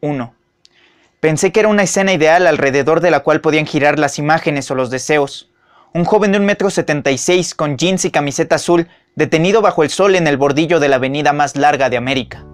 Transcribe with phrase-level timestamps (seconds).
[0.00, 0.34] 1.
[1.20, 4.74] Pensé que era una escena ideal alrededor de la cual podían girar las imágenes o
[4.74, 5.50] los deseos.
[5.92, 9.82] Un joven de un metro setenta y seis con jeans y camiseta azul, detenido bajo
[9.82, 12.44] el sol en el bordillo de la avenida más larga de América.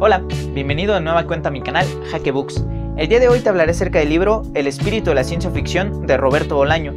[0.00, 2.64] Hola, bienvenido de nueva cuenta a mi canal Jaque Books.
[2.96, 6.06] El día de hoy te hablaré acerca del libro El espíritu de la ciencia ficción
[6.08, 6.92] de Roberto Bolaño,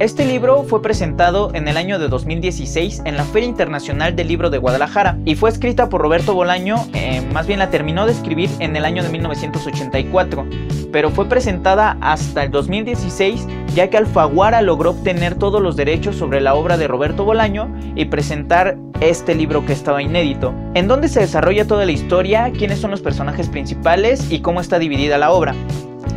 [0.00, 4.48] este libro fue presentado en el año de 2016 en la Feria Internacional del Libro
[4.48, 8.48] de Guadalajara y fue escrita por Roberto Bolaño, eh, más bien la terminó de escribir
[8.60, 10.46] en el año de 1984,
[10.90, 16.40] pero fue presentada hasta el 2016 ya que Alfaguara logró obtener todos los derechos sobre
[16.40, 20.54] la obra de Roberto Bolaño y presentar este libro que estaba inédito.
[20.72, 22.50] ¿En dónde se desarrolla toda la historia?
[22.56, 24.32] ¿Quiénes son los personajes principales?
[24.32, 25.54] ¿Y cómo está dividida la obra?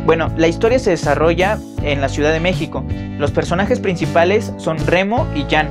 [0.06, 2.84] Bueno, la historia se desarrolla en la Ciudad de México.
[3.18, 5.68] Los personajes principales son Remo y Jan,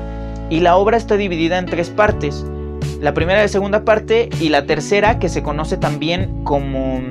[0.49, 2.45] y la obra está dividida en tres partes.
[2.99, 7.01] La primera y segunda parte, y la tercera, que se conoce también como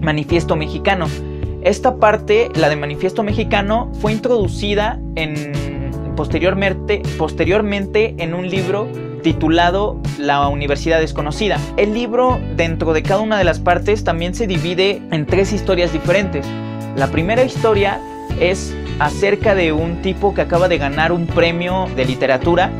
[0.00, 1.06] Manifiesto Mexicano.
[1.62, 5.52] Esta parte, la de Manifiesto Mexicano, fue introducida en,
[6.16, 8.88] posteriormente, posteriormente en un libro
[9.26, 11.58] titulado La Universidad Desconocida.
[11.76, 15.92] El libro, dentro de cada una de las partes, también se divide en tres historias
[15.92, 16.46] diferentes.
[16.94, 18.00] La primera historia
[18.38, 22.70] es acerca de un tipo que acaba de ganar un premio de literatura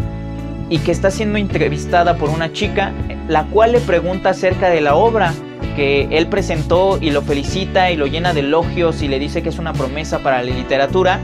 [0.70, 2.92] y que está siendo entrevistada por una chica,
[3.26, 5.34] la cual le pregunta acerca de la obra
[5.74, 9.48] que él presentó y lo felicita y lo llena de elogios y le dice que
[9.48, 11.18] es una promesa para la literatura.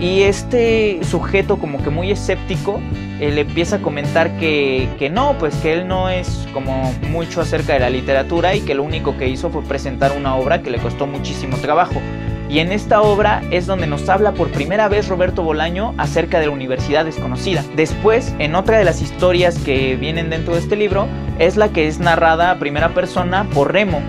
[0.00, 2.80] Y este sujeto como que muy escéptico
[3.30, 7.74] le empieza a comentar que, que, no, pues que él no es como mucho acerca
[7.74, 10.78] de la literatura y que lo único que hizo fue presentar una obra que le
[10.78, 12.00] costó muchísimo trabajo.
[12.48, 16.46] Y en esta obra es donde nos habla por primera vez Roberto Bolaño acerca de
[16.46, 17.64] la universidad desconocida.
[17.74, 21.08] Después, en otra de las historias que vienen dentro de este libro,
[21.38, 24.00] es la que es narrada a primera persona por Remo,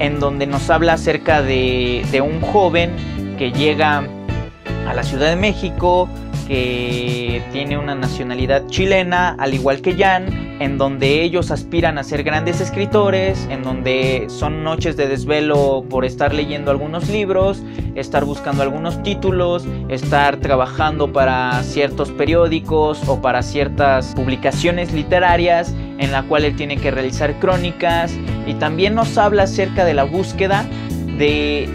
[0.00, 2.94] en donde nos habla acerca de, de un joven
[3.38, 4.04] que llega
[4.86, 6.08] a la Ciudad de México,
[6.46, 12.22] que tiene una nacionalidad chilena, al igual que Jan, en donde ellos aspiran a ser
[12.22, 17.62] grandes escritores, en donde son noches de desvelo por estar leyendo algunos libros,
[17.94, 26.12] estar buscando algunos títulos, estar trabajando para ciertos periódicos o para ciertas publicaciones literarias en
[26.12, 28.12] la cual él tiene que realizar crónicas
[28.46, 30.64] y también nos habla acerca de la búsqueda
[31.18, 31.68] de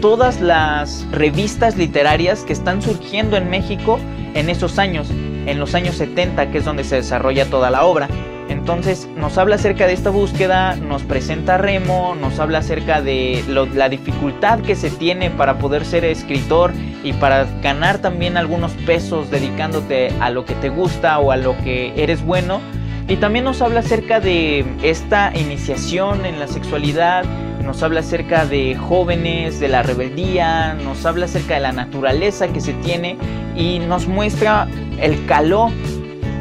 [0.00, 3.98] todas las revistas literarias que están surgiendo en México
[4.36, 8.08] en esos años, en los años 70, que es donde se desarrolla toda la obra.
[8.48, 13.42] Entonces nos habla acerca de esta búsqueda, nos presenta Remo, nos habla acerca de
[13.74, 19.30] la dificultad que se tiene para poder ser escritor y para ganar también algunos pesos
[19.30, 22.60] dedicándote a lo que te gusta o a lo que eres bueno.
[23.08, 27.24] Y también nos habla acerca de esta iniciación en la sexualidad,
[27.66, 32.60] nos habla acerca de jóvenes, de la rebeldía, nos habla acerca de la naturaleza que
[32.60, 33.18] se tiene
[33.56, 34.68] y nos muestra
[35.00, 35.70] el calor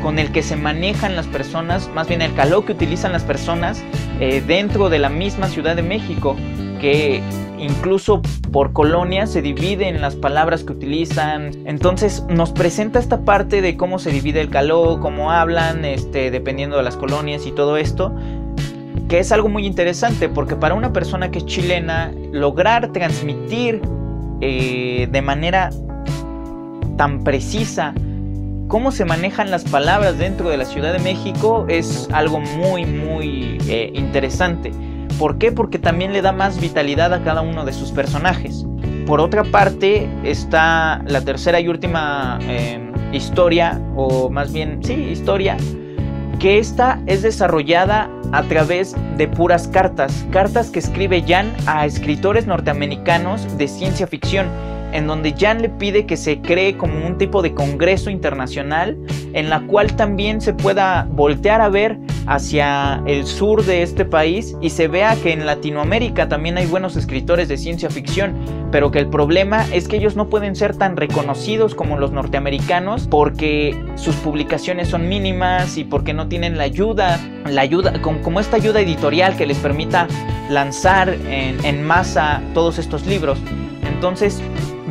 [0.04, 3.84] con el que se manejan las personas, más bien el calor que utilizan las personas
[4.20, 6.36] eh, dentro de la misma Ciudad de México,
[6.80, 7.24] que
[7.58, 8.22] incluso
[8.52, 11.52] por colonia se dividen las palabras que utilizan.
[11.66, 16.78] Entonces nos presenta esta parte de cómo se divide el calor, cómo hablan, este, dependiendo
[16.78, 18.14] de las colonias y todo esto
[19.08, 23.82] que es algo muy interesante porque para una persona que es chilena, lograr transmitir
[24.42, 25.70] eh, de manera
[26.98, 27.94] tan precisa
[28.68, 33.58] cómo se manejan las palabras dentro de la Ciudad de México es algo muy, muy
[33.68, 34.72] eh, interesante.
[35.20, 35.52] ¿Por qué?
[35.52, 38.66] Porque también le da más vitalidad a cada uno de sus personajes.
[39.06, 45.58] Por otra parte está la tercera y última eh, historia, o más bien, sí, historia,
[46.40, 52.48] que esta es desarrollada a través de puras cartas, cartas que escribe Jan a escritores
[52.48, 54.48] norteamericanos de ciencia ficción,
[54.94, 58.98] en donde Jan le pide que se cree como un tipo de congreso internacional
[59.34, 64.56] en la cual también se pueda voltear a ver hacia el sur de este país
[64.62, 68.36] y se vea que en Latinoamérica también hay buenos escritores de ciencia ficción,
[68.72, 73.08] pero que el problema es que ellos no pueden ser tan reconocidos como los norteamericanos
[73.08, 78.58] porque sus publicaciones son mínimas y porque no tienen la ayuda, la ayuda como, esta
[78.58, 80.08] ayuda editorial que les permita
[80.50, 83.38] lanzar en, en masa todos estos libros.
[83.88, 84.42] Entonces,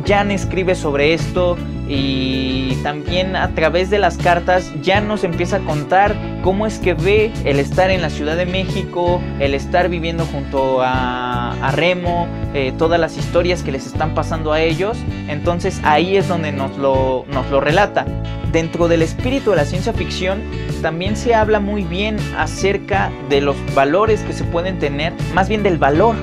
[0.05, 1.57] Jan escribe sobre esto
[1.87, 6.93] y también a través de las cartas ya nos empieza a contar cómo es que
[6.93, 12.73] ve el estar en la Ciudad de México, el estar viviendo junto a, Remo, eh,
[12.77, 14.97] todas las historias que les están pasando a ellos.
[15.27, 18.05] Entonces ahí es donde nos lo, nos lo relata.
[18.51, 20.41] Dentro del espíritu de la ciencia ficción
[20.81, 25.63] también se habla muy bien acerca de los valores que se pueden tener, más bien
[25.63, 26.15] del valor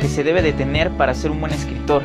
[0.00, 2.02] que se debe de tener para ser un buen escritor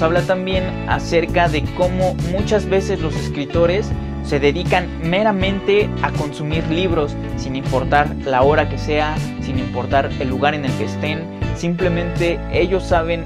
[0.00, 3.90] habla también acerca de cómo muchas veces los escritores
[4.24, 10.28] se dedican meramente a consumir libros sin importar la hora que sea, sin importar el
[10.28, 11.24] lugar en el que estén.
[11.56, 13.24] Simplemente ellos saben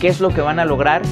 [0.00, 1.02] qué es lo que van a lograr,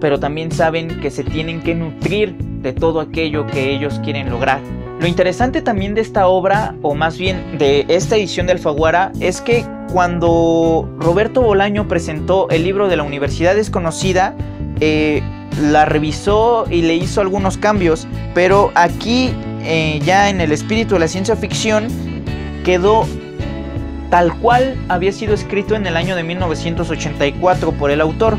[0.00, 4.60] pero también saben que se tienen que nutrir de todo aquello que ellos quieren lograr.
[5.00, 9.40] Lo interesante también de esta obra, o más bien de esta edición de Alfaguara, es
[9.40, 14.34] que cuando Roberto Bolaño presentó el libro de la Universidad Desconocida,
[14.80, 15.22] eh,
[15.62, 21.00] la revisó y le hizo algunos cambios, pero aquí eh, ya en el espíritu de
[21.00, 21.86] la ciencia ficción
[22.64, 23.06] quedó
[24.10, 28.36] tal cual había sido escrito en el año de 1984 por el autor.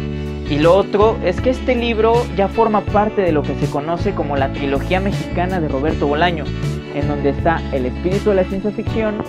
[0.49, 4.15] Y lo otro es que este libro ya forma parte de lo que se conoce
[4.15, 6.43] como la trilogía mexicana de Roberto Bolaño,
[6.95, 9.23] en donde está El espíritu de la ciencia ficción,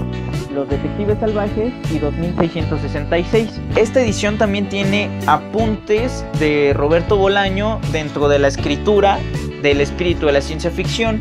[0.55, 3.61] Los detectives salvajes y 2666.
[3.77, 9.19] Esta edición también tiene apuntes de Roberto Bolaño dentro de la escritura
[9.63, 11.21] del espíritu de la ciencia ficción,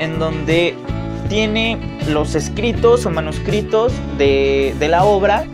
[0.00, 0.74] en donde
[1.28, 1.78] tiene
[2.08, 5.44] los escritos o manuscritos de, la obra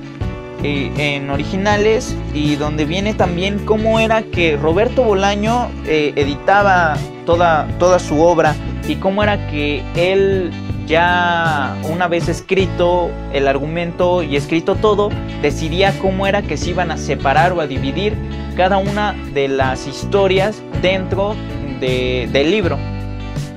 [0.62, 7.66] eh, en originales y donde viene también cómo era que Roberto Bolaño eh, editaba toda,
[7.78, 8.54] toda su obra
[8.86, 10.52] y cómo era que él
[10.86, 15.10] ya una vez escrito el argumento y escrito todo,
[15.40, 18.14] decidía cómo era que se iban a separar o a dividir
[18.56, 21.34] cada una de las historias dentro
[21.80, 22.78] del libro.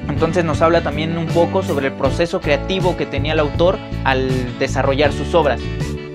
[0.09, 4.57] Entonces nos habla también un poco sobre el proceso creativo que tenía el autor al
[4.59, 5.61] desarrollar sus obras.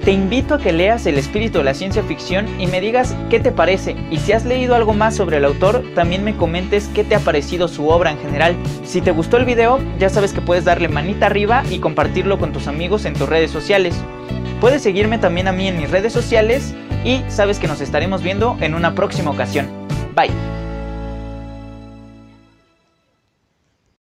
[0.04, 3.38] Te invito a que leas El espíritu de la ciencia ficción y me digas qué
[3.38, 7.04] te parece y si has leído algo más sobre el autor, también me comentes qué
[7.04, 8.56] te ha parecido su obra en general.
[8.82, 12.52] Si te gustó el video, ya sabes que puedes darle manita arriba y compartirlo con
[12.52, 13.94] tus amigos en tus redes sociales.
[14.60, 16.74] Puedes seguirme también a mí en mis redes sociales
[17.04, 19.68] y sabes que nos estaremos viendo en una próxima ocasión.
[20.14, 20.49] Bye.